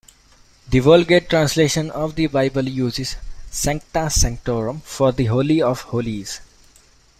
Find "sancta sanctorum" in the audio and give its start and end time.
3.51-4.79